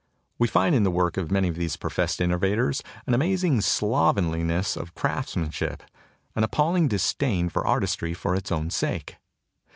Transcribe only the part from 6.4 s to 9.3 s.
appalling disdain for artistry for its own sake.